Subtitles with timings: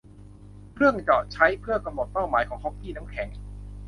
[0.73, 3.29] เครื่องเจาะใช้เพื่อกำหนดเป้าหมายของฮ็อกกี้น้ำแข็ง